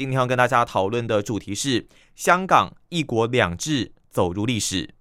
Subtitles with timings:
[0.00, 1.86] 今天要跟大家讨论的主题是
[2.16, 4.94] 香港“一国两制”走入历史。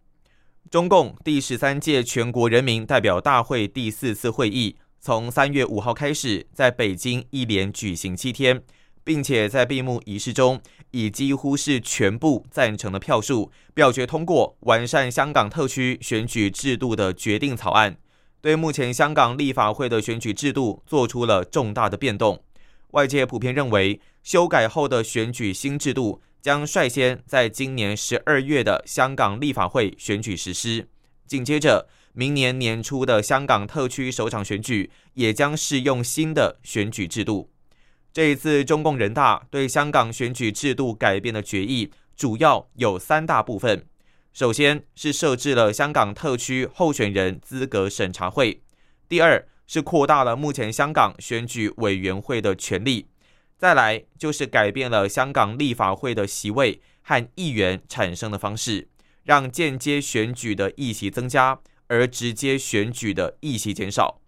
[0.69, 8.61] 中共第十三届全国人民代表大会第四次会议从三月五号开始，在北京一连举行七天，
[9.05, 10.59] 并且在闭幕仪式中
[10.91, 17.95] 以几乎是全部赞成的票数表决通过完善香港特区选举制度的决定草案。
[18.41, 22.43] 对目前香港立法会的选举制度做出了重大的变动。
[22.91, 30.87] 外界普遍认为，修改后的选举新制度将率先在今年十二月的香港立法会选举实施。
[31.27, 37.51] 紧接着，明年年初的香港特区首场选举也将适用新的选举制度。
[38.11, 43.85] 这一次中共人大对香港选举制度改变的决议，主要有三大部分。
[44.33, 48.63] 首先是设置了香港特区候选人资格审查会，
[49.07, 53.05] 第二是扩大了目前香港选举委员会的权利，
[53.55, 58.87] 再来就是改变了香港立法会的席位和议员产生的方式，
[59.23, 64.19] 让间接选举的议席增加，而直接选举的议席减少。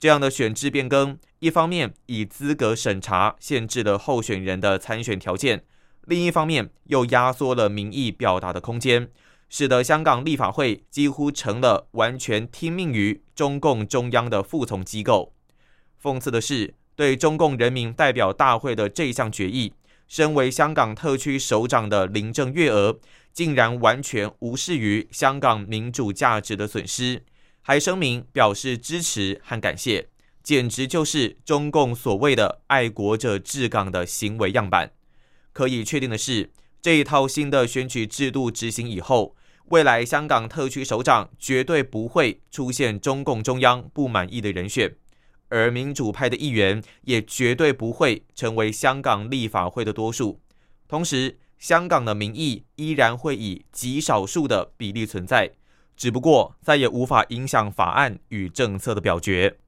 [0.00, 5.64] 这样的选制变更，一方面以资格审查限制了候选人的参选条件，
[6.06, 9.10] 另一方面又压缩了民意表达的空间。
[9.48, 15.32] 使得香港立法会几乎成了完全听命于中共中央的服从机构。
[16.02, 19.72] 讽刺的是，对中共人民代表大会的这项决议，
[20.06, 22.98] 身为香港特区首长的林郑月娥，
[23.32, 27.24] 竟然完全无视于香港民主价值的损失，
[27.62, 30.08] 还声明表示支持和感谢，
[30.42, 34.92] 简直就是中共所谓的爱国者治港的行为样板。
[35.52, 36.50] 可以确定的是。
[36.80, 39.34] 这一套新的选举制度执行以后，
[39.70, 44.94] 未来香港特区首长绝对不会出现中共中央不满意的人选，
[45.48, 50.40] 而民主派的议员也绝对不会成为香港立法会的多数。
[50.88, 55.50] 同时，香港的民意依然会以极少数的比例存在，
[55.94, 59.58] 只不过再也无法影响法案与政策的表决。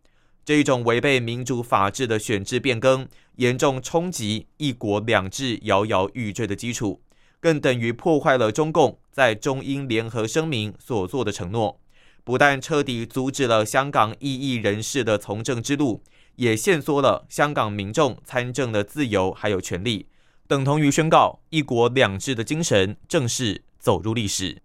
[0.43, 3.07] 这一种违背民主法治的选制变更，
[3.37, 7.03] 严重冲击“一国两制”摇摇欲坠的基础，
[7.41, 11.81] 更等于破坏了中共在中英联合声明所做的承诺。
[12.23, 16.03] 不但彻底阻止了香港异议人士的从政之路，
[16.37, 20.07] 也限缩了香港民众参政的自由还有权利，
[20.47, 24.63] 等同于宣告“一国两制”的精神正式走入历史。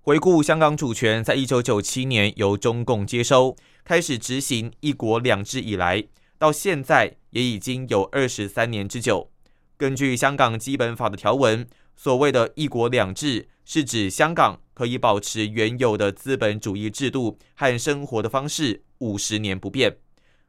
[0.00, 3.56] 回顾香港主权，在一九九七年由中共接收。
[3.84, 6.04] 开始执行“一国两制”以来，
[6.38, 9.30] 到现在也已经有二十三年之久。
[9.76, 19.98] 根据香港基本法的条文，所谓的一国两制，是指香港可以保持原有的资本主义制度和生活的方式五十年不变。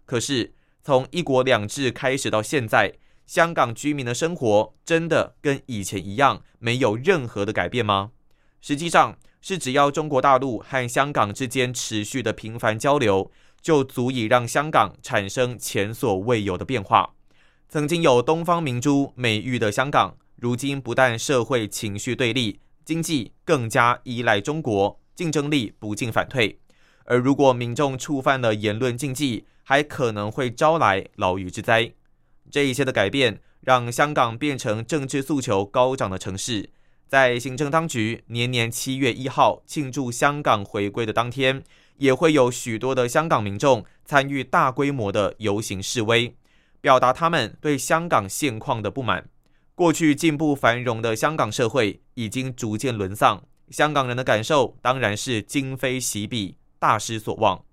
[0.05, 2.93] 可是，从一国两制开始到现在，
[3.25, 8.11] 香港居民的生活真的跟以前一样，没有任何的改变吗？
[8.59, 13.31] 实际上，是只要中国大陆和香港之间持续的频繁交流，
[13.61, 17.13] 就足以让香港产生前所未有的变化。
[17.69, 26.59] 曾经有“东方明珠”美誉的香港，如今不但社会情绪对立，经济更加依赖中国，竞争力不进反退。
[27.05, 31.93] 而如果民众触犯了言论禁忌，还可能会招来牢狱之灾。
[32.51, 36.69] 这一切的改变，让香港变成政治诉求高涨的城市。
[37.07, 41.63] 在行政当局年年七月一号庆祝香港回归的当天，
[41.99, 46.35] 也会有许多的香港民众参与大规模的游行示威，
[46.81, 49.29] 表达他们对香港现况的不满。
[49.75, 57.66] 过去进步繁荣的香港社会已经逐渐沦丧，香港人的感受当然是今非昔比，大失所望。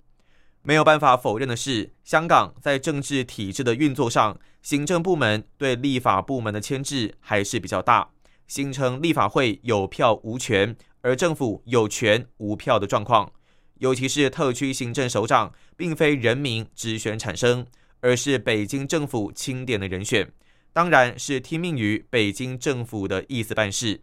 [0.62, 8.08] 没有办法否认的是，香港在政治体制的运作上，行政部门对立法部门的牵制还是比较大。
[8.46, 13.30] 形成立法会有票无权，而政府有权无票的状况。
[13.78, 17.64] 尤其是特区行政首长，并非人民直选产生，
[18.00, 20.30] 而是北京政府钦点的人选，
[20.72, 24.00] 当然是听命于北京政府的意思办事。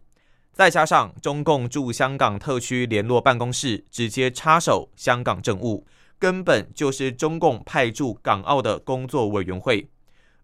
[0.52, 5.86] 再加上中共驻香港特区联络办公室直接插手香港政务，
[6.18, 9.88] 根本就是中共派驻港澳的工作委员会。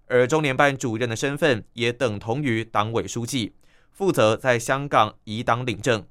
[0.07, 3.55] 而中联办主任的身份也等同于党委书记，
[3.91, 6.07] 负责在香港以党领政。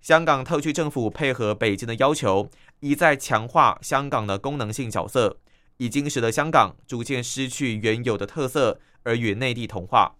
[0.00, 2.50] 香港特区政府配合北京的要求，
[2.80, 5.38] 一再强化香港的功能性角色，
[5.78, 10.16] 已经使得香港逐渐失去原有的特色，而与内地同化。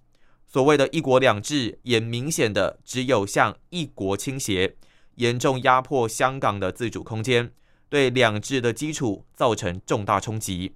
[0.46, 4.76] 所谓的一国两制，也明显的只有向一国倾斜，
[5.16, 7.50] 严重压迫香港的自主空间，
[7.88, 10.74] 对两制的基础造成重大冲击。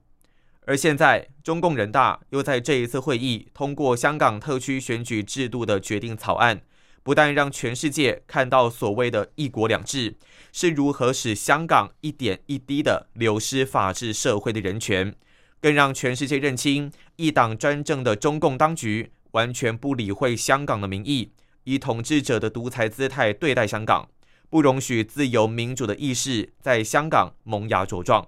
[0.66, 6.62] 而现在，中共人大又在这一次会议通过香港特区选举制度的决定草案。
[7.04, 10.16] 不但让全世界看到所谓的一国两制
[10.52, 15.12] 是如何使香港一点一滴的流失法治社会的人权，
[15.62, 21.30] 更让全世界认清一党专政的中共当局完全不理会香港的民意，
[21.64, 24.08] 以统治者的独裁姿态对待香港，
[24.50, 28.26] 不容许自由民主的意识在香港萌芽茁壮。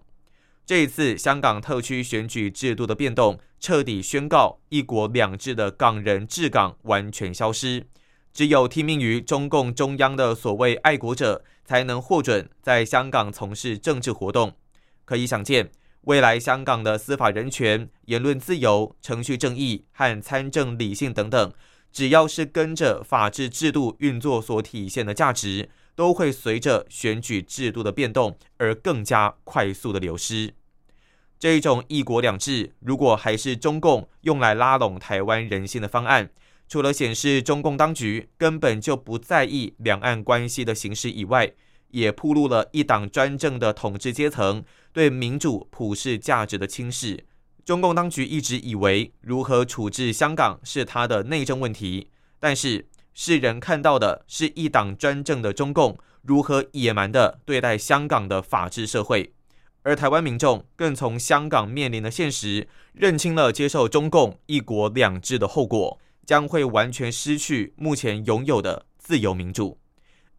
[0.64, 7.87] 这一次香港特区选举制度的变动，彻底宣告一国两制的港人治港完全消失。
[8.32, 14.54] 只有听命于中共中央的所谓爱国者，才能获准在香港从事政治活动。
[15.04, 15.70] 可以想见，
[16.04, 21.52] 未来香港的司法人权、言论自由、程序正义和参政理性等等，
[21.90, 30.54] 只要是跟着法治制度运作所体现的价值，都会随着选举制度的变动而更加快速的流失。
[31.38, 36.30] 这种一国两制，如果还是中共用来拉拢台湾人心的方案。
[36.66, 41.52] 除了显示中共当局根本就不在意两岸关系的形势以外，
[41.94, 44.62] 也铺露了一党专政的统治阶层
[44.93, 47.25] 对民主普世价值的轻视。
[47.64, 59.32] 中共当局一直以为如何处置香港是他的内政问题，但是世人看到的是一党专政的中共如何野蛮地对待香港的法治社会，
[59.82, 65.99] 而台湾民众更从香港面临的现实认清了接受中共一国两制的后果。
[66.26, 69.76] 将会完全失去目前拥有的自由民主。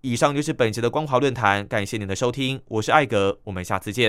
[0.06, 4.04] 以上就是本节的光华论坛，感谢您的收听，我是艾格，我们下次见。